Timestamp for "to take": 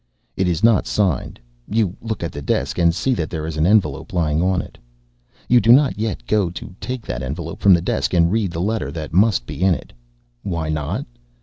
6.49-7.05